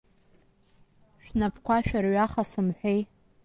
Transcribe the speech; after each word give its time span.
Шәнапқәа 1.23 1.77
шәырҩаха 1.85 2.43
сымҳәеи! 2.51 3.01